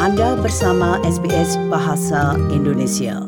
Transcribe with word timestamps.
Anda 0.00 0.32
bersama 0.32 0.96
SBS 1.04 1.60
Bahasa 1.68 2.32
Indonesia. 2.48 3.20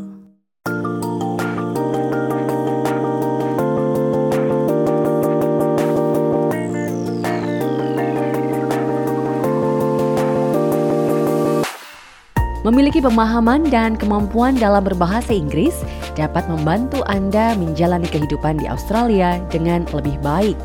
Memiliki 12.65 13.05
pemahaman 13.05 13.69
dan 13.69 14.01
kemampuan 14.01 14.57
dalam 14.57 14.81
berbahasa 14.89 15.37
Inggris 15.37 15.77
dapat 16.17 16.49
membantu 16.49 17.05
Anda 17.05 17.53
menjalani 17.53 18.09
kehidupan 18.09 18.65
di 18.65 18.65
Australia 18.65 19.37
dengan 19.53 19.85
lebih 19.93 20.17
baik. 20.25 20.57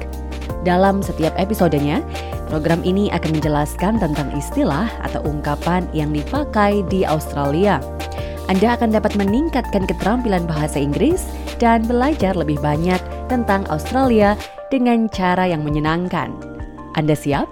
Dalam 0.64 1.04
setiap 1.04 1.36
episodenya, 1.36 2.00
program 2.48 2.82
ini 2.88 3.12
akan 3.12 3.38
menjelaskan 3.38 4.00
tentang 4.00 4.32
istilah 4.34 4.88
atau 5.04 5.22
ungkapan 5.28 5.86
yang 5.92 6.16
dipakai 6.16 6.82
di 6.88 7.04
Australia. 7.04 7.84
Anda 8.48 8.80
akan 8.80 8.96
dapat 8.96 9.20
meningkatkan 9.20 9.84
keterampilan 9.86 10.48
bahasa 10.48 10.80
Inggris 10.80 11.28
dan 11.60 11.84
belajar 11.84 12.32
lebih 12.34 12.58
banyak 12.64 13.00
tentang 13.28 13.68
Australia 13.68 14.40
dengan 14.72 15.12
cara 15.12 15.52
yang 15.52 15.68
menyenangkan. 15.68 16.32
Anda 16.96 17.14
siap? 17.14 17.52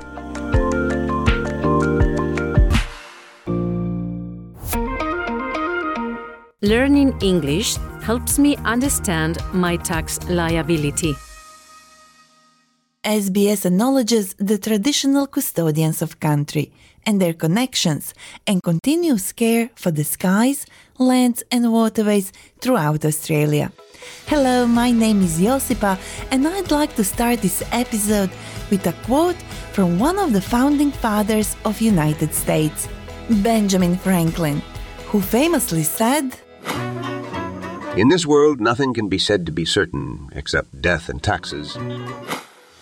Learning 6.65 7.13
English 7.21 7.77
helps 8.01 8.41
me 8.41 8.57
understand 8.65 9.37
my 9.53 9.77
tax 9.77 10.17
liability. 10.25 11.13
SBS 13.05 13.67
acknowledges 13.67 14.33
the 14.39 14.57
traditional 14.57 15.27
custodians 15.27 16.01
of 16.01 16.19
country 16.19 16.73
and 17.05 17.21
their 17.21 17.33
connections 17.33 18.15
and 18.47 18.63
continuous 18.63 19.31
care 19.31 19.69
for 19.75 19.91
the 19.91 20.03
skies, 20.03 20.65
lands 20.97 21.43
and 21.51 21.71
waterways 21.71 22.33
throughout 22.61 23.05
Australia. 23.05 23.71
Hello, 24.25 24.65
my 24.65 24.89
name 24.89 25.21
is 25.21 25.39
Josipa 25.39 25.99
and 26.31 26.47
I'd 26.47 26.71
like 26.71 26.95
to 26.95 27.03
start 27.03 27.43
this 27.43 27.61
episode 27.71 28.31
with 28.71 28.87
a 28.87 28.93
quote 29.05 29.39
from 29.71 29.99
one 29.99 30.17
of 30.17 30.33
the 30.33 30.41
founding 30.41 30.91
fathers 30.91 31.55
of 31.63 31.79
United 31.81 32.33
States, 32.33 32.87
Benjamin 33.29 33.97
Franklin, 33.97 34.63
who 35.05 35.21
famously 35.21 35.83
said, 35.83 36.33
In 37.95 38.07
this 38.09 38.25
world, 38.25 38.59
nothing 38.59 38.95
can 38.95 39.09
be 39.09 39.19
said 39.19 39.45
to 39.45 39.51
be 39.51 39.63
certain 39.63 40.29
except 40.33 40.81
death 40.81 41.07
and 41.07 41.21
taxes. 41.21 41.77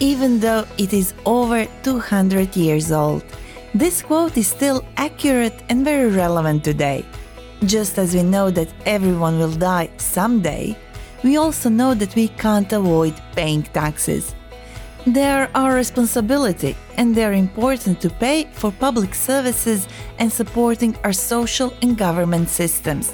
Even 0.03 0.37
though 0.41 0.65
it 0.77 0.91
is 0.91 1.13
over 1.25 1.65
200 1.83 2.57
years 2.57 2.91
old, 2.91 3.23
this 3.73 4.01
quote 4.01 4.35
is 4.35 4.47
still 4.47 4.83
accurate 4.97 5.63
and 5.69 5.85
very 5.85 6.09
relevant 6.11 6.61
today. 6.61 7.05
Just 7.63 7.97
as 7.97 8.13
we 8.13 8.21
know 8.21 8.51
that 8.51 8.67
everyone 8.85 9.39
will 9.39 9.55
die 9.55 9.89
someday, 9.95 10.77
we 11.23 11.37
also 11.37 11.69
know 11.69 11.93
that 11.93 12.13
we 12.15 12.27
can't 12.27 12.73
avoid 12.73 13.13
paying 13.33 13.63
taxes. 13.63 14.35
They 15.07 15.23
are 15.23 15.49
our 15.55 15.73
responsibility 15.73 16.75
and 16.97 17.15
they 17.15 17.23
are 17.23 17.31
important 17.47 18.01
to 18.01 18.09
pay 18.09 18.49
for 18.51 18.73
public 18.73 19.15
services 19.15 19.87
and 20.19 20.29
supporting 20.29 20.97
our 21.05 21.13
social 21.13 21.73
and 21.81 21.97
government 21.97 22.49
systems. 22.49 23.13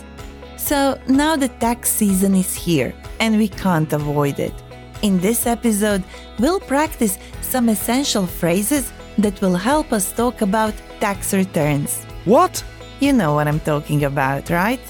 So 0.57 0.99
now 1.07 1.35
the 1.35 1.49
tax 1.49 1.91
season 1.91 2.33
is 2.33 2.55
here 2.55 2.95
and 3.19 3.37
we 3.37 3.47
can't 3.47 3.93
avoid 3.93 4.39
it. 4.39 4.55
In 5.01 5.17
this 5.21 5.47
episode, 5.47 6.03
we'll 6.39 6.59
practice 6.59 7.17
some 7.41 7.69
essential 7.69 8.25
phrases 8.27 8.91
that 9.17 9.39
will 9.39 9.55
help 9.55 9.93
us 9.93 10.11
talk 10.11 10.41
about 10.41 10.73
tax 10.99 11.33
returns. 11.33 12.03
What? 12.25 12.61
You 12.99 13.13
know 13.13 13.33
what 13.33 13.47
I'm 13.47 13.61
talking 13.61 14.03
about, 14.03 14.49
right? 14.49 14.81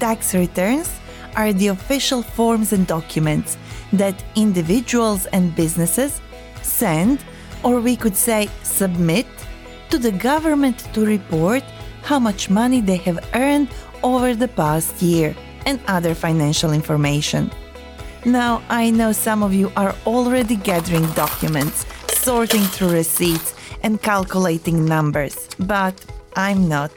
Tax 0.00 0.34
returns 0.34 0.98
are 1.36 1.52
the 1.52 1.68
official 1.68 2.22
forms 2.22 2.72
and 2.72 2.88
documents 2.88 3.56
that 3.92 4.20
individuals 4.34 5.26
and 5.26 5.54
businesses 5.54 6.20
send, 6.62 7.24
or 7.62 7.80
we 7.80 7.94
could 7.94 8.16
say 8.16 8.48
submit, 8.64 9.26
to 9.90 9.98
the 9.98 10.10
government 10.10 10.92
to 10.92 11.06
report 11.06 11.62
how 12.02 12.18
much 12.18 12.50
money 12.50 12.80
they 12.80 12.96
have 12.96 13.24
earned 13.34 13.68
over 14.02 14.34
the 14.34 14.48
past 14.48 15.00
year 15.00 15.36
and 15.66 15.78
other 15.86 16.16
financial 16.16 16.72
information. 16.72 17.48
Now, 18.24 18.62
I 18.68 18.90
know 18.90 19.12
some 19.12 19.42
of 19.42 19.54
you 19.54 19.70
are 19.76 19.94
already 20.06 20.56
gathering 20.56 21.06
documents, 21.12 21.86
sorting 22.08 22.62
through 22.62 22.90
receipts, 22.90 23.54
and 23.82 24.02
calculating 24.02 24.84
numbers, 24.84 25.48
but 25.58 25.94
I'm 26.34 26.68
not. 26.68 26.90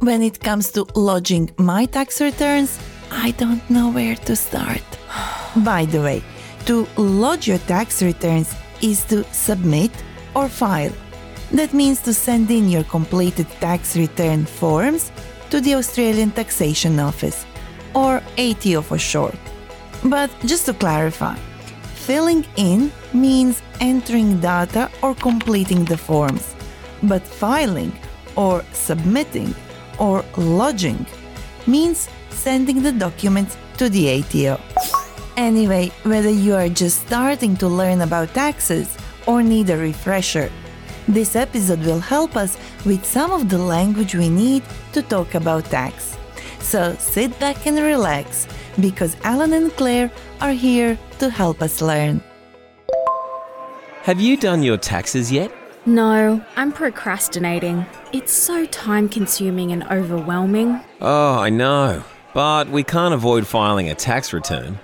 When 0.00 0.22
it 0.22 0.40
comes 0.40 0.70
to 0.72 0.86
lodging 0.94 1.50
my 1.56 1.86
tax 1.86 2.20
returns, 2.20 2.78
I 3.10 3.30
don't 3.32 3.68
know 3.70 3.90
where 3.90 4.16
to 4.16 4.36
start. 4.36 4.84
By 5.56 5.86
the 5.86 6.02
way, 6.02 6.22
to 6.66 6.86
lodge 6.96 7.48
your 7.48 7.58
tax 7.58 8.02
returns 8.02 8.54
is 8.82 9.04
to 9.06 9.24
submit 9.32 9.90
or 10.34 10.48
file. 10.48 10.92
That 11.52 11.72
means 11.72 12.00
to 12.02 12.12
send 12.12 12.50
in 12.50 12.68
your 12.68 12.84
completed 12.84 13.48
tax 13.60 13.96
return 13.96 14.44
forms 14.44 15.10
to 15.50 15.60
the 15.60 15.74
Australian 15.74 16.30
Taxation 16.30 17.00
Office, 17.00 17.46
or 17.94 18.22
ATO 18.36 18.82
for 18.82 18.98
short. 18.98 19.38
But 20.04 20.30
just 20.44 20.66
to 20.66 20.74
clarify, 20.74 21.36
filling 21.94 22.44
in 22.56 22.92
means 23.12 23.62
entering 23.80 24.40
data 24.40 24.90
or 25.02 25.14
completing 25.14 25.84
the 25.84 25.96
forms, 25.96 26.54
but 27.02 27.22
filing 27.22 27.92
or 28.36 28.64
submitting 28.72 29.54
or 29.98 30.24
lodging 30.36 31.04
means 31.66 32.08
sending 32.30 32.82
the 32.82 32.92
documents 32.92 33.56
to 33.76 33.88
the 33.88 34.20
ATO. 34.20 34.60
Anyway, 35.36 35.92
whether 36.02 36.30
you 36.30 36.54
are 36.54 36.68
just 36.68 37.06
starting 37.06 37.56
to 37.56 37.68
learn 37.68 38.00
about 38.00 38.34
taxes 38.34 38.96
or 39.26 39.42
need 39.42 39.70
a 39.70 39.76
refresher, 39.76 40.50
this 41.06 41.36
episode 41.36 41.80
will 41.80 42.00
help 42.00 42.36
us 42.36 42.56
with 42.84 43.04
some 43.04 43.30
of 43.30 43.48
the 43.48 43.58
language 43.58 44.14
we 44.14 44.28
need 44.28 44.62
to 44.92 45.02
talk 45.02 45.34
about 45.34 45.64
tax. 45.66 46.16
So 46.60 46.94
sit 46.98 47.38
back 47.38 47.66
and 47.66 47.78
relax 47.78 48.46
because 48.80 49.16
Alan 49.24 49.52
and 49.52 49.72
Claire 49.76 50.10
are 50.40 50.52
here 50.52 50.98
to 51.18 51.30
help 51.30 51.62
us 51.62 51.82
learn. 51.82 52.22
Have 54.02 54.20
you 54.20 54.36
done 54.36 54.62
your 54.62 54.76
taxes 54.76 55.30
yet? 55.30 55.52
No, 55.84 56.44
I'm 56.56 56.72
procrastinating. 56.72 57.84
It's 58.12 58.32
so 58.32 58.66
time 58.66 59.08
consuming 59.08 59.72
and 59.72 59.84
overwhelming. 59.90 60.80
Oh, 61.00 61.38
I 61.38 61.50
know. 61.50 62.02
But 62.34 62.68
we 62.68 62.84
can't 62.84 63.14
avoid 63.14 63.46
filing 63.46 63.88
a 63.88 63.94
tax 63.94 64.32
return. 64.32 64.78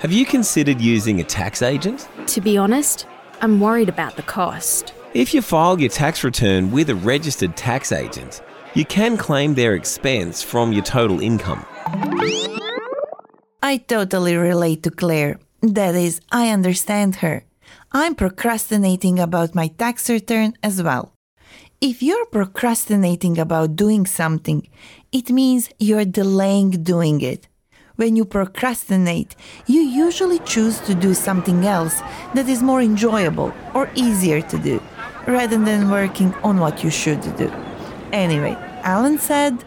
Have 0.00 0.12
you 0.12 0.24
considered 0.24 0.80
using 0.80 1.20
a 1.20 1.24
tax 1.24 1.62
agent? 1.62 2.08
To 2.28 2.40
be 2.40 2.56
honest, 2.56 3.06
I'm 3.40 3.60
worried 3.60 3.88
about 3.88 4.16
the 4.16 4.22
cost. 4.22 4.94
If 5.12 5.34
you 5.34 5.42
file 5.42 5.80
your 5.80 5.90
tax 5.90 6.24
return 6.24 6.70
with 6.70 6.88
a 6.88 6.94
registered 6.94 7.56
tax 7.56 7.90
agent, 7.90 8.42
you 8.74 8.84
can 8.84 9.16
claim 9.16 9.54
their 9.54 9.74
expense 9.74 10.42
from 10.42 10.72
your 10.72 10.84
total 10.84 11.20
income. 11.20 11.66
I 13.62 13.76
totally 13.76 14.36
relate 14.36 14.82
to 14.84 14.90
Claire. 14.90 15.38
That 15.60 15.94
is, 15.94 16.20
I 16.32 16.48
understand 16.48 17.16
her. 17.16 17.44
I'm 17.92 18.14
procrastinating 18.14 19.18
about 19.18 19.54
my 19.54 19.68
tax 19.68 20.08
return 20.08 20.54
as 20.62 20.82
well. 20.82 21.12
If 21.82 22.02
you're 22.02 22.26
procrastinating 22.26 23.38
about 23.38 23.76
doing 23.76 24.06
something, 24.06 24.66
it 25.12 25.30
means 25.30 25.68
you're 25.78 26.06
delaying 26.06 26.70
doing 26.82 27.20
it. 27.20 27.48
When 27.96 28.16
you 28.16 28.24
procrastinate, 28.24 29.36
you 29.66 29.82
usually 29.82 30.38
choose 30.38 30.80
to 30.80 30.94
do 30.94 31.12
something 31.12 31.66
else 31.66 32.00
that 32.34 32.48
is 32.48 32.62
more 32.62 32.80
enjoyable 32.80 33.52
or 33.74 33.90
easier 33.94 34.40
to 34.40 34.58
do, 34.58 34.82
rather 35.26 35.58
than 35.58 35.90
working 35.90 36.32
on 36.42 36.60
what 36.60 36.82
you 36.82 36.88
should 36.90 37.20
do. 37.36 37.52
Anyway, 38.10 38.56
Alan 38.82 39.18
said, 39.18 39.62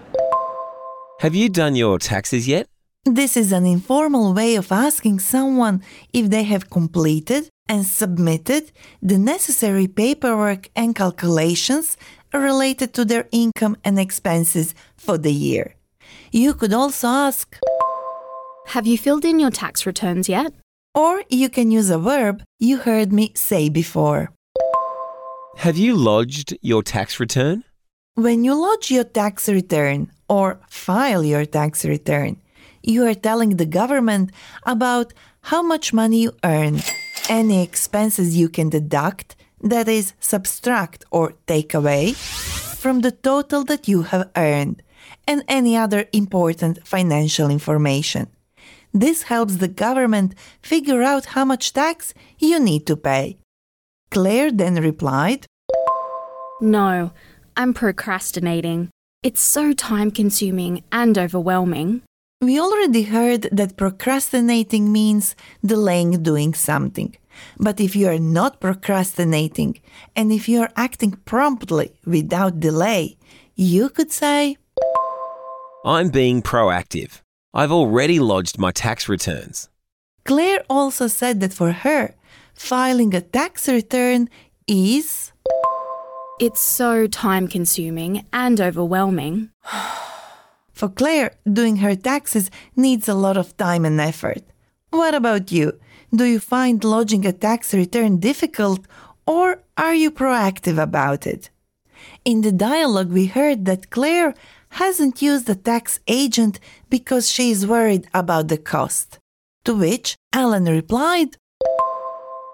Have 1.19 1.35
you 1.35 1.47
done 1.47 1.75
your 1.75 1.99
taxes 1.99 2.47
yet? 2.47 2.67
This 3.05 3.35
is 3.35 3.51
an 3.51 3.65
informal 3.65 4.33
way 4.33 4.55
of 4.55 4.71
asking 4.71 5.19
someone 5.19 5.81
if 6.13 6.29
they 6.29 6.43
have 6.43 6.69
completed 6.69 7.49
and 7.67 7.85
submitted 7.85 8.71
the 9.01 9.17
necessary 9.17 9.87
paperwork 9.87 10.69
and 10.75 10.95
calculations 10.95 11.97
related 12.33 12.93
to 12.93 13.03
their 13.05 13.27
income 13.31 13.75
and 13.83 13.99
expenses 13.99 14.73
for 14.95 15.17
the 15.17 15.33
year. 15.33 15.75
You 16.31 16.53
could 16.53 16.73
also 16.73 17.07
ask, 17.07 17.57
Have 18.67 18.87
you 18.87 18.97
filled 18.97 19.25
in 19.25 19.39
your 19.39 19.51
tax 19.51 19.85
returns 19.85 20.29
yet? 20.29 20.53
or 20.95 21.23
you 21.27 21.49
can 21.49 21.71
use 21.71 21.89
a 21.89 21.97
verb 21.97 22.43
you 22.59 22.77
heard 22.77 23.11
me 23.11 23.31
say 23.35 23.67
before. 23.67 24.31
Have 25.57 25.75
you 25.75 25.95
lodged 25.95 26.55
your 26.61 26.83
tax 26.83 27.19
return? 27.19 27.63
When 28.13 28.43
you 28.43 28.53
lodge 28.53 28.91
your 28.91 29.03
tax 29.03 29.49
return 29.49 30.11
or 30.29 30.59
file 30.69 31.23
your 31.23 31.45
tax 31.45 31.83
return, 31.83 32.37
you 32.83 33.07
are 33.07 33.15
telling 33.15 33.57
the 33.57 33.65
government 33.65 34.31
about 34.63 35.13
how 35.41 35.61
much 35.61 35.93
money 35.93 36.21
you 36.23 36.33
earn, 36.43 36.81
any 37.29 37.63
expenses 37.63 38.37
you 38.37 38.49
can 38.49 38.69
deduct, 38.69 39.35
that 39.61 39.87
is, 39.87 40.13
subtract 40.19 41.05
or 41.09 41.33
take 41.47 41.73
away, 41.73 42.13
from 42.13 43.01
the 43.01 43.11
total 43.11 43.63
that 43.63 43.87
you 43.87 44.03
have 44.03 44.29
earned 44.35 44.83
and 45.27 45.43
any 45.47 45.75
other 45.77 46.05
important 46.11 46.85
financial 46.85 47.49
information. 47.49 48.27
This 48.93 49.23
helps 49.23 49.55
the 49.55 49.67
government 49.67 50.35
figure 50.61 51.01
out 51.01 51.25
how 51.27 51.45
much 51.45 51.73
tax 51.73 52.13
you 52.37 52.59
need 52.59 52.85
to 52.87 52.95
pay. 52.95 53.37
Claire 54.11 54.51
then 54.51 54.75
replied, 54.75 55.47
No, 56.61 57.11
I'm 57.57 57.73
procrastinating. 57.73 58.89
It's 59.23 59.41
so 59.41 59.73
time 59.73 60.11
consuming 60.11 60.83
and 60.91 61.17
overwhelming. 61.17 62.03
We 62.43 62.59
already 62.59 63.03
heard 63.03 63.43
that 63.53 63.77
procrastinating 63.77 64.91
means 64.91 65.33
delaying 65.65 66.23
doing 66.23 66.53
something. 66.53 67.15
But 67.57 67.79
if 67.79 67.95
you 67.95 68.09
are 68.09 68.19
not 68.19 68.59
procrastinating 68.59 69.79
and 70.13 70.29
if 70.29 70.49
you 70.49 70.59
are 70.59 70.69
acting 70.75 71.11
promptly 71.23 71.93
without 72.05 72.59
delay, 72.59 73.15
you 73.55 73.87
could 73.87 74.11
say, 74.11 74.57
I'm 75.85 76.09
being 76.09 76.41
proactive. 76.41 77.21
I've 77.53 77.71
already 77.71 78.19
lodged 78.19 78.59
my 78.59 78.71
tax 78.71 79.07
returns. 79.07 79.69
Claire 80.25 80.65
also 80.69 81.07
said 81.07 81.39
that 81.39 81.53
for 81.53 81.71
her, 81.71 82.13
filing 82.53 83.15
a 83.15 83.21
tax 83.21 83.69
return 83.69 84.27
is. 84.67 85.31
It's 86.41 86.59
so 86.59 87.07
time 87.07 87.47
consuming 87.47 88.25
and 88.33 88.59
overwhelming. 88.59 89.51
For 90.83 90.89
Claire, 90.89 91.31
doing 91.47 91.77
her 91.77 91.95
taxes 91.95 92.51
needs 92.75 93.07
a 93.07 93.13
lot 93.13 93.37
of 93.37 93.55
time 93.55 93.85
and 93.85 94.01
effort. 94.01 94.43
What 94.89 95.15
about 95.15 95.49
you? 95.49 95.79
Do 96.13 96.25
you 96.25 96.41
find 96.41 96.83
lodging 96.83 97.25
a 97.25 97.31
tax 97.31 97.73
return 97.73 98.19
difficult 98.19 98.81
or 99.25 99.63
are 99.77 99.95
you 99.95 100.11
proactive 100.11 100.77
about 100.77 101.25
it? 101.25 101.49
In 102.25 102.41
the 102.41 102.51
dialogue, 102.51 103.13
we 103.13 103.27
heard 103.27 103.63
that 103.63 103.91
Claire 103.91 104.33
hasn't 104.71 105.21
used 105.21 105.49
a 105.49 105.55
tax 105.55 106.01
agent 106.05 106.59
because 106.89 107.31
she 107.31 107.49
is 107.49 107.65
worried 107.65 108.09
about 108.13 108.49
the 108.49 108.57
cost. 108.57 109.19
To 109.63 109.75
which 109.75 110.17
Alan 110.33 110.65
replied, 110.65 111.37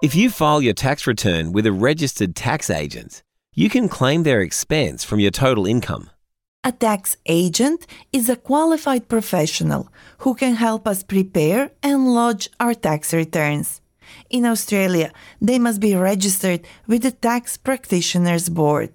If 0.04 0.14
you 0.14 0.30
file 0.30 0.62
your 0.62 0.74
tax 0.74 1.04
return 1.04 1.50
with 1.50 1.66
a 1.66 1.72
registered 1.72 2.36
tax 2.36 2.70
agent, 2.70 3.24
you 3.56 3.68
can 3.68 3.88
claim 3.88 4.22
their 4.22 4.40
expense 4.40 5.02
from 5.02 5.18
your 5.18 5.32
total 5.32 5.66
income. 5.66 6.10
A 6.62 6.72
tax 6.72 7.16
agent 7.24 7.86
is 8.12 8.28
a 8.28 8.36
qualified 8.36 9.08
professional 9.08 9.88
who 10.18 10.34
can 10.34 10.56
help 10.56 10.86
us 10.86 11.02
prepare 11.02 11.70
and 11.82 12.12
lodge 12.12 12.50
our 12.60 12.74
tax 12.74 13.14
returns. 13.14 13.80
In 14.28 14.44
Australia, 14.44 15.10
they 15.40 15.58
must 15.58 15.80
be 15.80 15.96
registered 15.96 16.60
with 16.86 17.00
the 17.00 17.12
Tax 17.12 17.56
Practitioners 17.56 18.50
Board. 18.50 18.90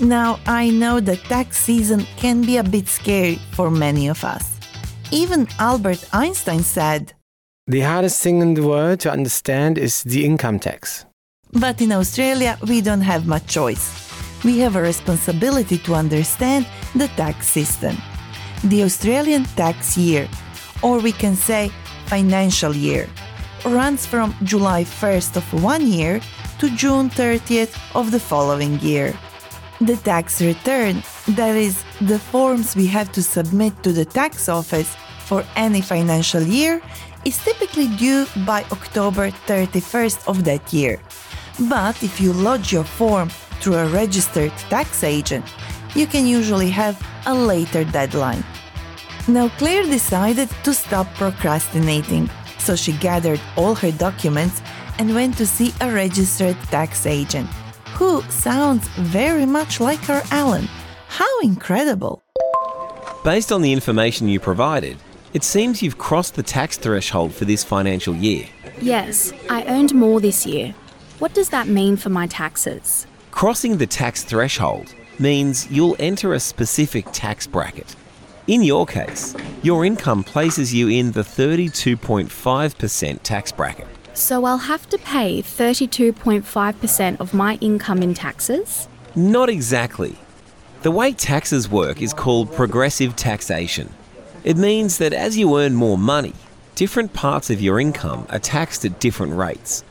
Now, 0.00 0.40
I 0.46 0.70
know 0.70 0.98
that 0.98 1.22
tax 1.28 1.58
season 1.58 2.04
can 2.16 2.42
be 2.42 2.56
a 2.56 2.64
bit 2.64 2.88
scary 2.88 3.36
for 3.52 3.70
many 3.70 4.08
of 4.08 4.24
us. 4.24 4.58
Even 5.12 5.46
Albert 5.60 6.04
Einstein 6.12 6.64
said, 6.64 7.12
The 7.68 7.82
hardest 7.82 8.20
thing 8.20 8.42
in 8.42 8.54
the 8.54 8.66
world 8.66 8.98
to 9.00 9.12
understand 9.12 9.78
is 9.78 10.02
the 10.02 10.24
income 10.24 10.58
tax. 10.58 11.06
But 11.52 11.80
in 11.80 11.92
Australia, 11.92 12.58
we 12.66 12.80
don't 12.80 13.02
have 13.02 13.28
much 13.28 13.46
choice. 13.46 14.07
We 14.44 14.58
have 14.60 14.76
a 14.76 14.82
responsibility 14.82 15.78
to 15.78 15.94
understand 15.94 16.66
the 16.94 17.08
tax 17.08 17.48
system. 17.48 17.96
The 18.64 18.84
Australian 18.84 19.44
tax 19.44 19.96
year, 19.96 20.28
or 20.82 21.00
we 21.00 21.12
can 21.12 21.34
say 21.34 21.70
financial 22.06 22.74
year, 22.74 23.08
runs 23.64 24.06
from 24.06 24.34
July 24.44 24.84
1st 24.84 25.36
of 25.36 25.62
one 25.62 25.86
year 25.86 26.20
to 26.58 26.70
June 26.76 27.10
30th 27.10 27.74
of 27.94 28.10
the 28.10 28.20
following 28.20 28.78
year. 28.80 29.14
The 29.80 29.96
tax 29.96 30.40
return, 30.40 31.02
that 31.28 31.56
is, 31.56 31.84
the 32.00 32.18
forms 32.18 32.76
we 32.76 32.86
have 32.86 33.10
to 33.12 33.22
submit 33.22 33.82
to 33.82 33.92
the 33.92 34.04
tax 34.04 34.48
office 34.48 34.96
for 35.20 35.44
any 35.56 35.80
financial 35.80 36.42
year, 36.42 36.80
is 37.24 37.38
typically 37.38 37.88
due 37.96 38.26
by 38.46 38.64
October 38.72 39.30
31st 39.46 40.26
of 40.28 40.44
that 40.44 40.72
year. 40.72 41.00
But 41.68 42.02
if 42.02 42.20
you 42.20 42.32
lodge 42.32 42.72
your 42.72 42.84
form 42.84 43.30
through 43.60 43.76
a 43.76 43.88
registered 43.88 44.52
tax 44.70 45.04
agent, 45.04 45.44
you 45.94 46.06
can 46.06 46.26
usually 46.26 46.70
have 46.70 47.00
a 47.26 47.34
later 47.34 47.84
deadline. 47.84 48.44
Now, 49.26 49.48
Claire 49.58 49.84
decided 49.84 50.48
to 50.64 50.72
stop 50.72 51.06
procrastinating, 51.14 52.30
so 52.58 52.76
she 52.76 52.92
gathered 52.92 53.40
all 53.56 53.74
her 53.74 53.92
documents 53.92 54.62
and 54.98 55.14
went 55.14 55.36
to 55.38 55.46
see 55.46 55.74
a 55.80 55.92
registered 55.92 56.56
tax 56.70 57.06
agent, 57.06 57.48
who 57.94 58.22
sounds 58.30 58.88
very 58.88 59.46
much 59.46 59.80
like 59.80 60.00
her 60.00 60.22
Alan. 60.30 60.68
How 61.08 61.40
incredible! 61.40 62.22
Based 63.24 63.52
on 63.52 63.62
the 63.62 63.72
information 63.72 64.28
you 64.28 64.40
provided, 64.40 64.96
it 65.34 65.44
seems 65.44 65.82
you've 65.82 65.98
crossed 65.98 66.36
the 66.36 66.42
tax 66.42 66.78
threshold 66.78 67.34
for 67.34 67.44
this 67.44 67.64
financial 67.64 68.14
year. 68.14 68.46
Yes, 68.80 69.32
I 69.50 69.64
earned 69.66 69.94
more 69.94 70.20
this 70.20 70.46
year. 70.46 70.74
What 71.18 71.34
does 71.34 71.50
that 71.50 71.66
mean 71.66 71.96
for 71.96 72.10
my 72.10 72.28
taxes? 72.28 73.07
Crossing 73.38 73.78
the 73.78 73.86
tax 73.86 74.24
threshold 74.24 74.92
means 75.20 75.70
you'll 75.70 75.94
enter 76.00 76.34
a 76.34 76.40
specific 76.40 77.06
tax 77.12 77.46
bracket. 77.46 77.94
In 78.48 78.64
your 78.64 78.84
case, 78.84 79.36
your 79.62 79.84
income 79.84 80.24
places 80.24 80.74
you 80.74 80.88
in 80.88 81.12
the 81.12 81.20
32.5% 81.20 83.22
tax 83.22 83.52
bracket. 83.52 83.86
So 84.12 84.44
I'll 84.44 84.58
have 84.58 84.88
to 84.88 84.98
pay 84.98 85.40
32.5% 85.40 87.20
of 87.20 87.32
my 87.32 87.54
income 87.60 88.02
in 88.02 88.12
taxes? 88.12 88.88
Not 89.14 89.48
exactly. 89.48 90.16
The 90.82 90.90
way 90.90 91.12
taxes 91.12 91.68
work 91.68 92.02
is 92.02 92.12
called 92.12 92.52
progressive 92.52 93.14
taxation. 93.14 93.94
It 94.42 94.56
means 94.56 94.98
that 94.98 95.12
as 95.12 95.38
you 95.38 95.60
earn 95.60 95.76
more 95.76 95.96
money, 95.96 96.34
different 96.74 97.12
parts 97.12 97.50
of 97.50 97.60
your 97.60 97.78
income 97.78 98.26
are 98.30 98.40
taxed 98.40 98.84
at 98.84 98.98
different 98.98 99.34
rates. 99.34 99.84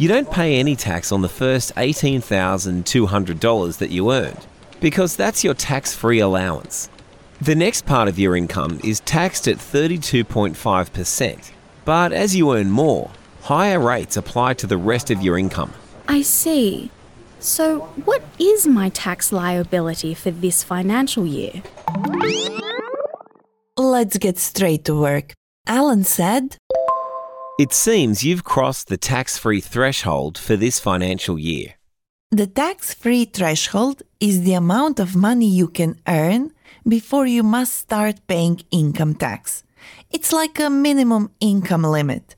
You 0.00 0.06
don't 0.06 0.30
pay 0.30 0.60
any 0.60 0.76
tax 0.76 1.10
on 1.10 1.22
the 1.22 1.28
first 1.28 1.74
$18,200 1.74 3.78
that 3.78 3.90
you 3.90 4.12
earned 4.12 4.46
because 4.78 5.16
that's 5.16 5.42
your 5.42 5.54
tax 5.54 5.92
free 5.92 6.20
allowance. 6.20 6.88
The 7.40 7.56
next 7.56 7.84
part 7.84 8.06
of 8.06 8.16
your 8.16 8.36
income 8.36 8.78
is 8.84 9.00
taxed 9.00 9.48
at 9.48 9.56
32.5%, 9.56 11.50
but 11.84 12.12
as 12.12 12.36
you 12.36 12.54
earn 12.54 12.70
more, 12.70 13.10
higher 13.42 13.80
rates 13.80 14.16
apply 14.16 14.54
to 14.54 14.68
the 14.68 14.76
rest 14.76 15.10
of 15.10 15.20
your 15.20 15.36
income. 15.36 15.72
I 16.06 16.22
see. 16.22 16.92
So, 17.40 17.80
what 18.04 18.22
is 18.38 18.68
my 18.68 18.90
tax 18.90 19.32
liability 19.32 20.14
for 20.14 20.30
this 20.30 20.62
financial 20.62 21.26
year? 21.26 21.60
Let's 23.76 24.16
get 24.18 24.38
straight 24.38 24.84
to 24.84 24.94
work. 24.94 25.32
Alan 25.66 26.04
said, 26.04 26.56
It 27.58 27.72
seems 27.72 28.22
you've 28.22 28.44
crossed 28.44 28.86
the 28.86 28.96
tax 28.96 29.36
free 29.36 29.60
threshold 29.60 30.38
for 30.38 30.54
this 30.54 30.78
financial 30.78 31.36
year. 31.36 31.74
The 32.30 32.46
tax 32.46 32.94
free 32.94 33.24
threshold 33.24 34.04
is 34.20 34.44
the 34.44 34.54
amount 34.54 35.00
of 35.00 35.16
money 35.16 35.48
you 35.48 35.66
can 35.66 35.98
earn 36.06 36.52
before 36.86 37.26
you 37.26 37.42
must 37.42 37.74
start 37.74 38.24
paying 38.28 38.60
income 38.70 39.16
tax. 39.16 39.64
It's 40.08 40.32
like 40.32 40.60
a 40.60 40.70
minimum 40.70 41.32
income 41.40 41.82
limit. 41.82 42.36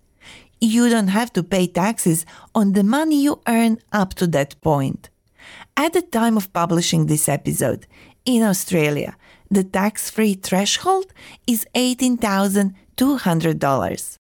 You 0.58 0.88
don't 0.88 1.08
have 1.08 1.34
to 1.34 1.42
pay 1.42 1.66
taxes 1.66 2.24
on 2.54 2.72
the 2.72 2.82
money 2.82 3.22
you 3.22 3.42
earn 3.46 3.76
up 3.92 4.14
to 4.14 4.26
that 4.28 4.58
point. 4.62 5.10
At 5.76 5.92
the 5.92 6.00
time 6.00 6.38
of 6.38 6.50
publishing 6.54 7.04
this 7.04 7.28
episode, 7.28 7.86
in 8.24 8.42
Australia, 8.42 9.18
the 9.50 9.64
tax 9.64 10.08
free 10.08 10.32
threshold 10.32 11.12
is 11.46 11.66
$18,200. 11.74 14.19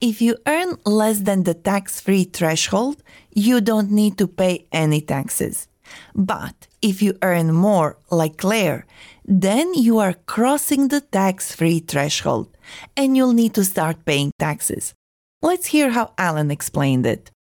If 0.00 0.22
you 0.22 0.36
earn 0.46 0.76
less 0.86 1.22
than 1.22 1.42
the 1.42 1.54
tax 1.54 2.00
free 2.00 2.22
threshold, 2.22 3.02
you 3.34 3.60
don't 3.60 3.90
need 3.90 4.16
to 4.18 4.28
pay 4.28 4.68
any 4.70 5.00
taxes. 5.00 5.66
But 6.14 6.68
if 6.80 7.02
you 7.02 7.18
earn 7.20 7.52
more, 7.52 7.98
like 8.08 8.36
Claire, 8.36 8.86
then 9.24 9.74
you 9.74 9.98
are 9.98 10.14
crossing 10.26 10.86
the 10.86 11.00
tax 11.00 11.52
free 11.52 11.80
threshold 11.80 12.56
and 12.96 13.16
you'll 13.16 13.32
need 13.32 13.54
to 13.54 13.64
start 13.64 14.04
paying 14.04 14.30
taxes. 14.38 14.94
Let's 15.42 15.66
hear 15.66 15.90
how 15.90 16.12
Alan 16.16 16.52
explained 16.52 17.04
it. 17.04 17.32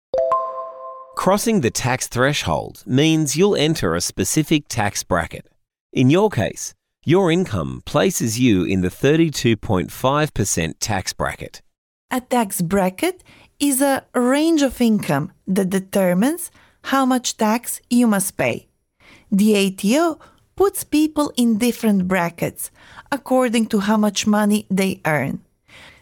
Crossing 1.14 1.60
the 1.60 1.70
tax 1.70 2.06
threshold 2.06 2.82
means 2.86 3.36
you'll 3.36 3.56
enter 3.56 3.94
a 3.94 4.00
specific 4.00 4.66
tax 4.68 5.02
bracket. 5.02 5.46
In 5.92 6.08
your 6.08 6.30
case, 6.30 6.72
your 7.04 7.30
income 7.30 7.82
places 7.84 8.40
you 8.40 8.64
in 8.64 8.80
the 8.80 8.88
32.5% 8.88 10.74
tax 10.80 11.12
bracket. 11.12 11.60
A 12.10 12.20
tax 12.20 12.62
bracket 12.62 13.24
is 13.58 13.82
a 13.82 14.04
range 14.14 14.62
of 14.62 14.80
income 14.80 15.32
that 15.48 15.70
determines 15.70 16.52
how 16.84 17.04
much 17.04 17.36
tax 17.36 17.80
you 17.90 18.06
must 18.06 18.36
pay. 18.36 18.68
The 19.32 19.56
ATO 19.56 20.20
puts 20.54 20.84
people 20.84 21.32
in 21.36 21.58
different 21.58 22.06
brackets 22.06 22.70
according 23.10 23.66
to 23.66 23.80
how 23.80 23.96
much 23.96 24.24
money 24.24 24.66
they 24.70 25.00
earn. 25.04 25.40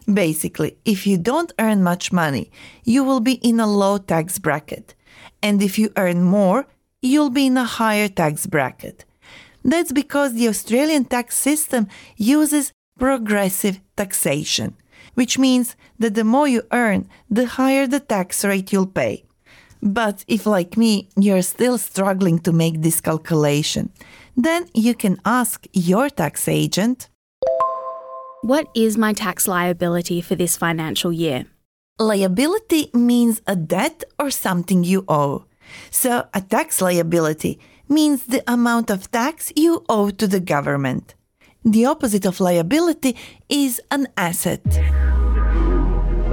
Basically, 0.07 0.77
if 0.85 1.07
you 1.07 1.17
don't 1.17 1.55
earn 1.59 1.83
much 1.83 2.13
money, 2.13 2.51
you 2.85 3.03
will 3.03 3.21
be 3.21 3.35
in 3.35 3.59
a 3.59 3.67
low 3.67 3.97
tax 3.97 4.39
bracket. 4.39 4.95
And 5.43 5.63
if 5.63 5.79
you 5.79 5.91
earn 5.97 6.23
more, 6.23 6.67
you'll 7.01 7.31
be 7.31 7.47
in 7.47 7.57
a 7.57 7.65
higher 7.65 8.09
tax 8.09 8.47
bracket. 8.47 9.07
That's 9.65 9.93
because 9.93 10.35
the 10.35 10.49
Australian 10.49 11.07
tax 11.07 11.39
system 11.39 11.89
uses 12.19 12.73
progressive 12.99 13.81
taxation, 13.97 14.77
which 15.15 15.39
means 15.39 15.77
that 15.99 16.15
the 16.15 16.25
more 16.25 16.47
you 16.47 16.63
earn, 16.73 17.09
the 17.31 17.47
higher 17.47 17.87
the 17.87 18.01
tax 18.01 18.45
rate 18.45 18.73
you'll 18.73 18.87
pay. 18.87 19.25
But 19.83 20.25
if, 20.27 20.47
like 20.47 20.77
me, 20.77 21.09
you're 21.17 21.43
still 21.43 21.77
struggling 21.79 22.39
to 22.41 22.53
make 22.53 22.81
this 22.81 23.01
calculation, 23.01 23.93
then 24.37 24.67
you 24.73 24.95
can 24.95 25.21
ask 25.25 25.67
your 25.73 26.09
tax 26.09 26.49
agent. 26.49 27.09
What 28.43 28.67
is 28.75 28.97
my 28.97 29.13
tax 29.13 29.47
liability 29.47 30.21
for 30.21 30.35
this 30.35 30.57
financial 30.57 31.13
year? 31.13 31.47
Liability 31.99 32.91
means 32.93 33.41
a 33.47 33.57
debt 33.57 34.05
or 34.19 34.31
something 34.31 34.85
you 34.85 35.05
owe. 35.09 35.45
So, 35.91 36.27
a 36.35 36.41
tax 36.41 36.81
liability 36.81 37.59
means 37.89 38.25
the 38.25 38.43
amount 38.51 38.91
of 38.91 39.11
tax 39.11 39.53
you 39.55 39.85
owe 39.89 40.11
to 40.11 40.27
the 40.27 40.41
government. 40.41 41.15
The 41.65 41.87
opposite 41.87 42.27
of 42.27 42.41
liability 42.41 43.17
is 43.49 43.81
an 43.91 44.07
asset. 44.19 44.61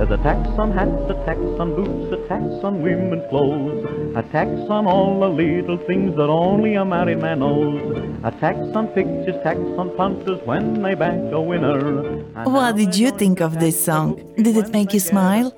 There's 0.02 0.20
a 0.20 0.24
tax 0.24 0.50
on 0.58 0.72
hats, 0.72 1.12
a 1.12 1.14
tax 1.26 1.40
on 1.60 1.76
boots, 1.76 2.12
a 2.12 2.28
tax 2.28 2.44
on 2.64 2.82
women's 2.82 3.30
clothes, 3.30 3.86
a 4.16 4.24
tax 4.32 4.50
on 4.68 4.88
all 4.88 5.20
the 5.20 5.30
little 5.30 5.78
things 5.86 6.16
that 6.16 6.28
only 6.28 6.74
a 6.74 6.84
married 6.84 7.20
man 7.20 7.42
knows, 7.42 7.80
a 8.24 8.32
tax 8.32 8.58
on 8.74 8.88
pictures, 8.96 9.36
tax 9.44 9.60
on 9.60 9.96
punters 9.96 10.40
when 10.44 10.82
they 10.82 10.96
back 10.96 11.20
a 11.32 11.40
winner. 11.40 12.18
What 12.46 12.78
did 12.78 12.98
you 12.98 13.12
think 13.12 13.42
of 13.42 13.60
this 13.60 13.86
song? 13.86 14.16
Did 14.38 14.58
it 14.58 14.72
make 14.72 14.92
you 14.92 15.00
smile? 15.00 15.54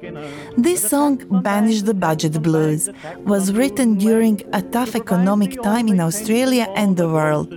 This 0.58 0.90
song, 0.90 1.24
Banish 1.42 1.84
the 1.84 1.94
Budget 1.94 2.42
Blues, 2.42 2.90
was 3.20 3.54
written 3.54 3.96
during 3.96 4.42
a 4.52 4.62
tough 4.62 4.94
economic 4.94 5.62
time 5.62 5.88
in 5.88 6.02
Australia 6.02 6.68
and 6.76 6.98
the 6.98 7.08
world, 7.08 7.50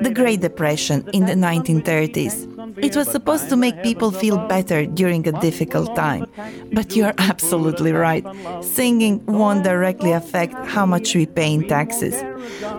the 0.00 0.10
Great 0.12 0.40
Depression 0.40 1.08
in 1.12 1.26
the 1.26 1.34
1930s. 1.34 2.51
It 2.76 2.96
was 2.96 3.08
supposed 3.10 3.48
to 3.48 3.56
make 3.56 3.82
people 3.82 4.10
feel 4.10 4.38
better 4.48 4.86
during 4.86 5.26
a 5.28 5.32
difficult 5.40 5.94
time. 5.96 6.26
But 6.72 6.96
you're 6.96 7.14
absolutely 7.18 7.92
right. 7.92 8.24
Singing 8.62 9.24
won't 9.26 9.64
directly 9.64 10.12
affect 10.12 10.54
how 10.66 10.86
much 10.86 11.14
we 11.14 11.26
pay 11.26 11.52
in 11.54 11.68
taxes. 11.68 12.22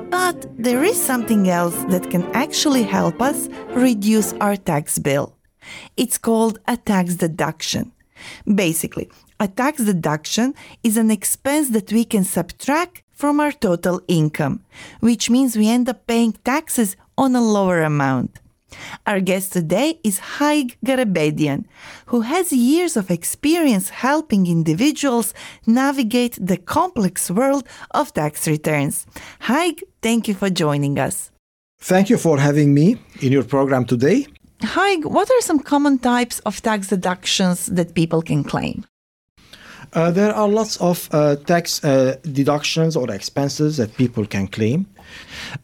But 0.09 0.45
there 0.57 0.83
is 0.83 1.01
something 1.01 1.49
else 1.49 1.75
that 1.85 2.09
can 2.09 2.23
actually 2.33 2.83
help 2.83 3.21
us 3.21 3.49
reduce 3.69 4.33
our 4.33 4.55
tax 4.55 4.99
bill. 4.99 5.35
It's 5.97 6.17
called 6.17 6.59
a 6.67 6.77
tax 6.77 7.15
deduction. 7.15 7.91
Basically, 8.45 9.09
a 9.39 9.47
tax 9.47 9.83
deduction 9.83 10.53
is 10.83 10.97
an 10.97 11.11
expense 11.11 11.69
that 11.69 11.91
we 11.91 12.05
can 12.05 12.23
subtract 12.23 13.03
from 13.11 13.39
our 13.39 13.51
total 13.51 14.01
income, 14.07 14.63
which 14.99 15.29
means 15.29 15.55
we 15.55 15.69
end 15.69 15.87
up 15.89 16.07
paying 16.07 16.33
taxes 16.43 16.95
on 17.17 17.35
a 17.35 17.41
lower 17.41 17.81
amount. 17.81 18.39
Our 19.05 19.19
guest 19.19 19.53
today 19.53 19.99
is 20.03 20.19
Haig 20.39 20.77
Garabedian, 20.85 21.65
who 22.07 22.21
has 22.21 22.51
years 22.51 22.97
of 22.97 23.11
experience 23.11 23.89
helping 23.89 24.47
individuals 24.47 25.33
navigate 25.65 26.37
the 26.39 26.57
complex 26.57 27.29
world 27.29 27.67
of 27.91 28.13
tax 28.13 28.47
returns. 28.47 29.05
Haig, 29.41 29.83
thank 30.01 30.27
you 30.27 30.33
for 30.33 30.49
joining 30.49 30.99
us. 30.99 31.31
Thank 31.79 32.09
you 32.09 32.17
for 32.17 32.39
having 32.39 32.73
me 32.73 32.97
in 33.21 33.31
your 33.31 33.43
program 33.43 33.85
today. 33.85 34.27
Haig, 34.61 35.05
what 35.05 35.29
are 35.29 35.41
some 35.41 35.59
common 35.59 35.97
types 35.97 36.39
of 36.45 36.61
tax 36.61 36.87
deductions 36.87 37.65
that 37.65 37.93
people 37.93 38.21
can 38.21 38.43
claim? 38.43 38.85
Uh, 39.91 40.09
there 40.09 40.33
are 40.33 40.47
lots 40.47 40.77
of 40.77 41.07
uh, 41.11 41.35
tax 41.35 41.83
uh, 41.83 42.15
deductions 42.31 42.95
or 42.95 43.11
expenses 43.11 43.77
that 43.77 43.95
people 43.95 44.25
can 44.25 44.47
claim. 44.47 44.87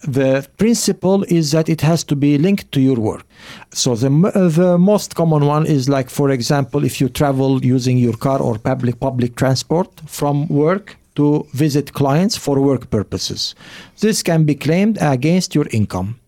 The 0.02 0.48
principle 0.58 1.24
is 1.24 1.52
that 1.52 1.70
it 1.70 1.82
has 1.82 2.04
to 2.06 2.16
be 2.16 2.38
linked 2.38 2.72
to 2.72 2.82
your 2.82 2.98
work. 2.98 3.26
So 3.74 3.96
the 3.96 4.10
uh, 4.10 4.50
the 4.50 4.78
most 4.78 5.16
common 5.16 5.46
one 5.46 5.66
is 5.66 5.88
like, 5.90 6.10
for 6.10 6.30
example, 6.32 6.84
if 6.84 7.02
you 7.02 7.10
travel 7.10 7.64
using 7.64 7.98
your 7.98 8.18
car 8.18 8.40
or 8.42 8.58
public 8.58 9.00
public 9.00 9.36
transport 9.36 9.90
from 10.06 10.48
work 10.48 10.98
to 11.16 11.46
visit 11.54 11.94
clients 11.94 12.38
for 12.38 12.62
work 12.62 12.90
purposes. 12.90 13.56
This 14.00 14.24
can 14.24 14.46
be 14.46 14.56
claimed 14.56 14.98
against 15.02 15.54
your 15.54 15.68
income. 15.72 16.20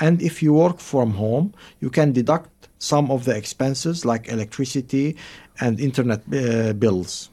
And 0.00 0.22
if 0.22 0.42
you 0.42 0.54
work 0.54 0.78
from 0.80 1.12
home, 1.12 1.52
you 1.80 1.90
can 1.90 2.12
deduct 2.12 2.50
some 2.78 3.10
of 3.10 3.24
the 3.26 3.36
expenses 3.36 4.04
like 4.04 4.28
electricity 4.28 5.16
and 5.60 5.78
internet 5.78 6.20
uh, 6.32 6.72
bills. 6.72 7.30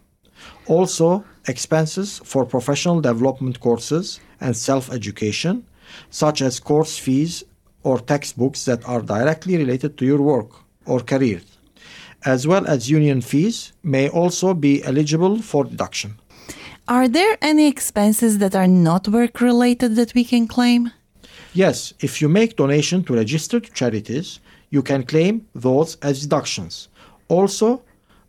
Also, 0.67 1.23
expenses 1.47 2.21
for 2.23 2.45
professional 2.45 3.01
development 3.01 3.59
courses 3.59 4.19
and 4.39 4.55
self 4.55 4.91
education, 4.91 5.65
such 6.09 6.41
as 6.41 6.59
course 6.59 6.97
fees 6.97 7.43
or 7.83 7.99
textbooks 7.99 8.65
that 8.65 8.87
are 8.87 9.01
directly 9.01 9.57
related 9.57 9.97
to 9.97 10.05
your 10.05 10.21
work 10.21 10.51
or 10.85 10.99
career, 10.99 11.41
as 12.25 12.45
well 12.45 12.65
as 12.67 12.89
union 12.89 13.21
fees, 13.21 13.73
may 13.83 14.09
also 14.09 14.53
be 14.53 14.83
eligible 14.83 15.41
for 15.41 15.63
deduction. 15.63 16.17
Are 16.87 17.07
there 17.07 17.37
any 17.41 17.67
expenses 17.67 18.37
that 18.37 18.55
are 18.55 18.67
not 18.67 19.07
work 19.07 19.41
related 19.41 19.95
that 19.95 20.13
we 20.13 20.23
can 20.23 20.47
claim? 20.47 20.91
Yes, 21.53 21.93
if 21.99 22.21
you 22.21 22.29
make 22.29 22.55
donation 22.55 23.03
to 23.05 23.15
registered 23.15 23.73
charities, 23.73 24.39
you 24.69 24.81
can 24.81 25.03
claim 25.03 25.47
those 25.55 25.97
as 26.01 26.21
deductions. 26.21 26.87
Also, 27.27 27.81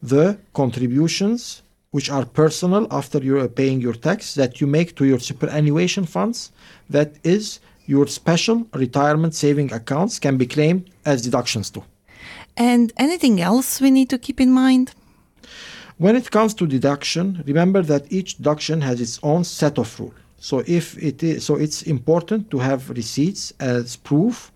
the 0.03 0.39
contributions 0.55 1.63
which 1.90 2.11
are 2.11 2.25
personal 2.25 2.87
after 2.90 3.18
you're 3.18 3.49
paying 3.49 3.80
your 3.80 3.95
tax 3.95 4.35
that 4.35 4.61
you 4.61 4.66
make 4.66 4.95
to 4.97 5.04
your 5.04 5.18
superannuation 5.18 6.04
funds. 6.04 6.52
That 6.90 7.14
is 7.25 7.61
your 7.87 8.07
special 8.07 8.66
retirement 8.75 9.35
saving 9.35 9.73
accounts 9.73 10.18
can 10.18 10.37
be 10.37 10.47
claimed 10.47 10.90
as 11.07 11.23
deductions 11.23 11.71
too. 11.71 11.85
And 12.57 12.92
anything 12.99 13.40
else 13.40 13.80
we 13.80 13.90
need 13.90 14.11
to 14.11 14.18
keep 14.18 14.40
in 14.40 14.52
mind? 14.52 14.95
When 15.97 16.14
it 16.14 16.30
comes 16.30 16.54
to 16.54 16.66
deduction 16.66 17.42
remember 17.47 17.83
that 17.83 18.12
each 18.12 18.37
deduction 18.37 18.80
has 18.83 19.00
its 19.00 19.18
own 19.23 19.45
set 19.45 19.78
of 19.78 19.99
rules 19.99 20.14
so 20.40 20.62
if 20.66 20.97
it 21.02 21.23
is 21.23 21.45
so 21.45 21.57
it's 21.57 21.83
important 21.83 22.50
to 22.50 22.59
have 22.59 22.90
receipts 22.90 23.52
as 23.59 23.97
proof 23.97 24.52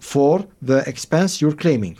for 0.00 0.46
the 0.62 0.88
expense 0.88 1.40
you're 1.40 1.52
claiming. 1.64 1.98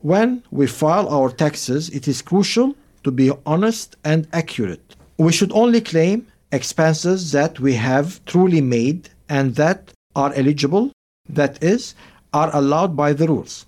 When 0.00 0.42
we 0.50 0.66
file 0.66 1.08
our 1.08 1.30
taxes 1.30 1.88
it 1.90 2.06
is 2.06 2.22
crucial 2.22 2.76
to 3.04 3.10
be 3.10 3.30
honest 3.46 3.96
and 4.04 4.26
accurate. 4.32 4.96
We 5.18 5.32
should 5.32 5.52
only 5.52 5.80
claim 5.80 6.26
expenses 6.50 7.32
that 7.32 7.60
we 7.60 7.74
have 7.74 8.24
truly 8.24 8.60
made 8.60 9.10
and 9.28 9.54
that 9.56 9.92
are 10.16 10.32
eligible, 10.34 10.90
that 11.28 11.62
is, 11.62 11.94
are 12.32 12.50
allowed 12.54 12.96
by 12.96 13.12
the 13.12 13.26
rules. 13.28 13.66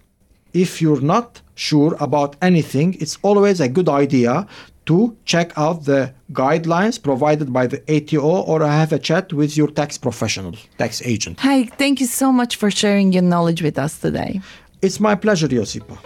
If 0.52 0.80
you're 0.82 1.00
not 1.00 1.40
sure 1.54 1.96
about 2.00 2.36
anything, 2.42 2.94
it's 2.94 3.18
always 3.22 3.60
a 3.60 3.68
good 3.68 3.88
idea 3.88 4.46
to 4.86 5.16
check 5.24 5.52
out 5.56 5.84
the 5.84 6.14
guidelines 6.32 7.02
provided 7.02 7.52
by 7.52 7.66
the 7.66 7.82
ATO 7.94 8.42
or 8.42 8.64
have 8.64 8.92
a 8.92 8.98
chat 8.98 9.32
with 9.32 9.56
your 9.56 9.68
tax 9.68 9.98
professional, 9.98 10.54
tax 10.78 11.02
agent. 11.04 11.40
Hi, 11.40 11.64
thank 11.64 12.00
you 12.00 12.06
so 12.06 12.30
much 12.32 12.56
for 12.56 12.70
sharing 12.70 13.12
your 13.12 13.22
knowledge 13.22 13.62
with 13.62 13.78
us 13.78 13.98
today. 13.98 14.40
It's 14.82 15.00
my 15.00 15.14
pleasure, 15.16 15.48
Josipa. 15.48 15.98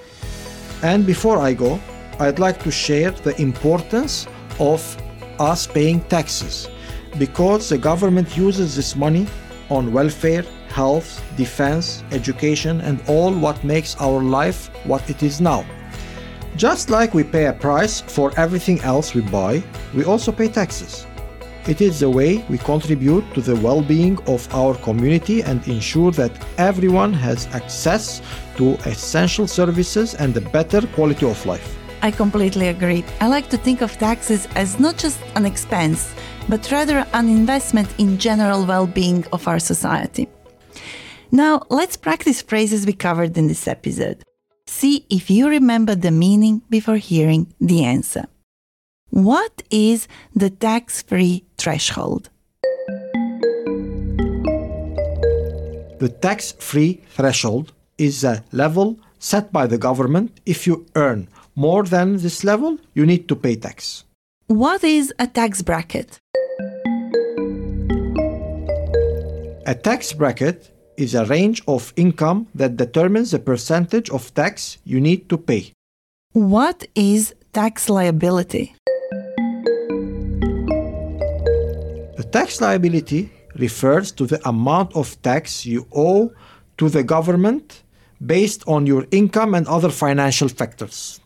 And 0.82 1.06
before 1.06 1.38
I 1.38 1.52
go, 1.52 1.78
I'd 2.20 2.38
like 2.38 2.62
to 2.64 2.70
share 2.70 3.12
the 3.12 3.34
importance 3.40 4.26
of 4.58 4.80
us 5.40 5.66
paying 5.66 6.02
taxes 6.02 6.68
because 7.18 7.70
the 7.70 7.78
government 7.78 8.36
uses 8.36 8.76
this 8.76 8.94
money 8.94 9.26
on 9.70 9.90
welfare, 9.90 10.44
health, 10.68 11.24
defense, 11.38 12.04
education, 12.12 12.82
and 12.82 13.00
all 13.08 13.32
what 13.32 13.64
makes 13.64 13.96
our 13.98 14.22
life 14.22 14.68
what 14.84 15.08
it 15.08 15.22
is 15.22 15.40
now. 15.40 15.64
Just 16.56 16.90
like 16.90 17.14
we 17.14 17.24
pay 17.24 17.46
a 17.46 17.54
price 17.54 18.02
for 18.02 18.38
everything 18.38 18.80
else 18.80 19.14
we 19.14 19.22
buy, 19.22 19.62
we 19.94 20.04
also 20.04 20.30
pay 20.30 20.48
taxes. 20.48 21.06
It 21.66 21.80
is 21.80 22.00
the 22.00 22.10
way 22.10 22.44
we 22.50 22.58
contribute 22.58 23.24
to 23.32 23.40
the 23.40 23.56
well 23.56 23.80
being 23.80 24.18
of 24.26 24.46
our 24.54 24.74
community 24.74 25.42
and 25.42 25.66
ensure 25.66 26.10
that 26.12 26.32
everyone 26.58 27.14
has 27.14 27.46
access 27.54 28.20
to 28.58 28.74
essential 28.84 29.46
services 29.46 30.14
and 30.16 30.36
a 30.36 30.42
better 30.42 30.86
quality 30.88 31.24
of 31.24 31.46
life. 31.46 31.79
I 32.02 32.10
completely 32.10 32.68
agree. 32.68 33.04
I 33.20 33.26
like 33.26 33.50
to 33.50 33.58
think 33.58 33.82
of 33.82 33.98
taxes 33.98 34.48
as 34.54 34.80
not 34.80 34.96
just 34.96 35.20
an 35.34 35.44
expense, 35.44 36.14
but 36.48 36.70
rather 36.70 37.06
an 37.12 37.28
investment 37.28 37.88
in 37.98 38.16
general 38.16 38.64
well 38.64 38.86
being 38.86 39.26
of 39.32 39.46
our 39.46 39.58
society. 39.58 40.28
Now, 41.30 41.62
let's 41.68 41.96
practice 41.96 42.42
phrases 42.42 42.86
we 42.86 42.94
covered 42.94 43.36
in 43.36 43.48
this 43.48 43.68
episode. 43.68 44.24
See 44.66 45.04
if 45.10 45.30
you 45.30 45.48
remember 45.48 45.94
the 45.94 46.10
meaning 46.10 46.62
before 46.70 46.96
hearing 46.96 47.52
the 47.60 47.84
answer. 47.84 48.26
What 49.10 49.62
is 49.70 50.08
the 50.34 50.50
tax 50.50 51.02
free 51.02 51.44
threshold? 51.58 52.30
The 55.98 56.16
tax 56.22 56.52
free 56.52 57.02
threshold 57.10 57.72
is 57.98 58.24
a 58.24 58.42
level 58.52 58.98
set 59.18 59.52
by 59.52 59.66
the 59.66 59.76
government 59.76 60.40
if 60.46 60.66
you 60.66 60.86
earn 60.94 61.28
more 61.60 61.84
than 61.84 62.16
this 62.16 62.42
level, 62.42 62.78
you 62.94 63.04
need 63.04 63.28
to 63.28 63.36
pay 63.36 63.54
tax. 63.54 64.04
What 64.46 64.82
is 64.82 65.12
a 65.18 65.26
tax 65.26 65.60
bracket? 65.60 66.18
A 69.66 69.74
tax 69.74 70.14
bracket 70.14 70.72
is 70.96 71.14
a 71.14 71.26
range 71.26 71.62
of 71.68 71.92
income 71.96 72.48
that 72.54 72.78
determines 72.78 73.32
the 73.32 73.38
percentage 73.38 74.08
of 74.08 74.32
tax 74.32 74.78
you 74.84 75.00
need 75.02 75.28
to 75.28 75.36
pay. 75.36 75.72
What 76.32 76.86
is 76.94 77.34
tax 77.52 77.90
liability? 77.90 78.74
The 82.16 82.26
tax 82.32 82.60
liability 82.62 83.30
refers 83.56 84.12
to 84.12 84.24
the 84.24 84.40
amount 84.48 84.96
of 84.96 85.20
tax 85.20 85.66
you 85.66 85.86
owe 85.94 86.32
to 86.78 86.88
the 86.88 87.02
government 87.02 87.82
based 88.24 88.62
on 88.66 88.86
your 88.86 89.04
income 89.10 89.54
and 89.54 89.66
other 89.68 89.90
financial 89.90 90.48
factors. 90.48 91.20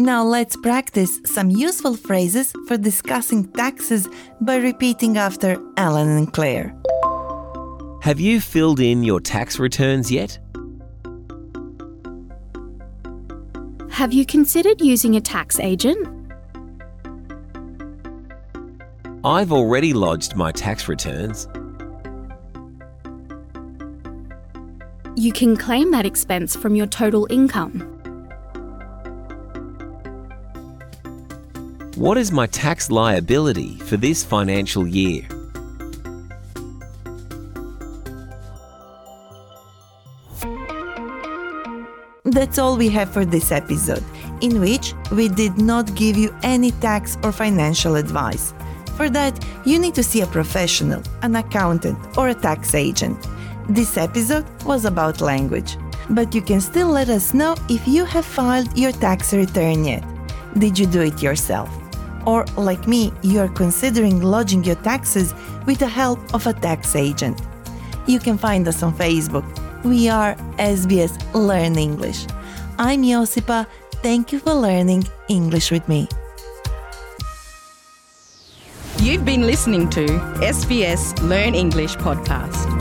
Now 0.00 0.24
let's 0.24 0.56
practice 0.56 1.20
some 1.26 1.50
useful 1.50 1.94
phrases 1.94 2.54
for 2.66 2.78
discussing 2.78 3.46
taxes 3.52 4.08
by 4.40 4.56
repeating 4.56 5.18
after 5.18 5.58
Alan 5.76 6.08
and 6.08 6.32
Claire. 6.32 6.74
Have 8.00 8.18
you 8.18 8.40
filled 8.40 8.80
in 8.80 9.04
your 9.04 9.20
tax 9.20 9.58
returns 9.58 10.10
yet? 10.10 10.38
Have 13.90 14.14
you 14.14 14.24
considered 14.24 14.80
using 14.80 15.16
a 15.16 15.20
tax 15.20 15.60
agent? 15.60 16.08
I've 19.22 19.52
already 19.52 19.92
lodged 19.92 20.34
my 20.34 20.50
tax 20.50 20.88
returns. 20.88 21.46
You 25.14 25.30
can 25.34 25.58
claim 25.58 25.90
that 25.90 26.06
expense 26.06 26.56
from 26.56 26.74
your 26.74 26.86
total 26.86 27.26
income. 27.28 27.99
What 32.00 32.16
is 32.16 32.32
my 32.32 32.46
tax 32.46 32.90
liability 32.90 33.76
for 33.80 33.98
this 33.98 34.24
financial 34.24 34.86
year? 34.86 35.28
That's 42.24 42.58
all 42.58 42.78
we 42.78 42.88
have 42.88 43.10
for 43.12 43.26
this 43.26 43.52
episode, 43.52 44.02
in 44.40 44.62
which 44.62 44.94
we 45.12 45.28
did 45.28 45.58
not 45.58 45.94
give 45.94 46.16
you 46.16 46.34
any 46.42 46.70
tax 46.70 47.18
or 47.22 47.32
financial 47.32 47.96
advice. 47.96 48.54
For 48.96 49.10
that, 49.10 49.38
you 49.66 49.78
need 49.78 49.94
to 49.96 50.02
see 50.02 50.22
a 50.22 50.26
professional, 50.26 51.02
an 51.20 51.36
accountant, 51.36 51.98
or 52.16 52.28
a 52.28 52.34
tax 52.34 52.74
agent. 52.74 53.28
This 53.68 53.98
episode 53.98 54.46
was 54.64 54.86
about 54.86 55.20
language, 55.20 55.76
but 56.08 56.34
you 56.34 56.40
can 56.40 56.62
still 56.62 56.88
let 56.88 57.10
us 57.10 57.34
know 57.34 57.56
if 57.68 57.86
you 57.86 58.06
have 58.06 58.24
filed 58.24 58.74
your 58.78 58.92
tax 58.92 59.34
return 59.34 59.84
yet. 59.84 60.02
Did 60.56 60.78
you 60.78 60.86
do 60.86 61.02
it 61.02 61.20
yourself? 61.20 61.79
Or, 62.26 62.44
like 62.56 62.86
me, 62.86 63.12
you 63.22 63.40
are 63.40 63.48
considering 63.48 64.22
lodging 64.22 64.64
your 64.64 64.76
taxes 64.76 65.34
with 65.66 65.78
the 65.78 65.88
help 65.88 66.18
of 66.34 66.46
a 66.46 66.52
tax 66.52 66.94
agent. 66.96 67.40
You 68.06 68.18
can 68.18 68.38
find 68.38 68.66
us 68.68 68.82
on 68.82 68.94
Facebook. 68.94 69.44
We 69.84 70.08
are 70.08 70.34
SBS 70.58 71.16
Learn 71.34 71.78
English. 71.78 72.26
I'm 72.78 73.02
Josipa. 73.02 73.66
Thank 74.02 74.32
you 74.32 74.38
for 74.38 74.54
learning 74.54 75.04
English 75.28 75.70
with 75.70 75.86
me. 75.88 76.08
You've 78.98 79.24
been 79.24 79.46
listening 79.46 79.88
to 79.90 80.06
SBS 80.40 81.18
Learn 81.22 81.54
English 81.54 81.96
podcast. 81.96 82.79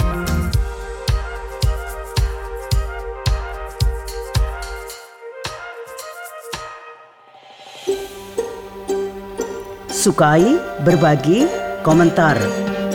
Sukai, 10.10 10.58
berbagi, 10.82 11.46
komentar. 11.86 12.34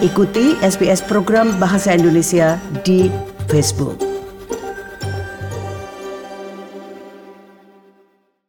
Ikuti 0.02 0.58
SBS 0.58 0.98
program 1.06 1.54
Bahasa 1.62 1.94
Indonesia 1.94 2.58
di 2.82 3.06
Facebook. 3.46 4.13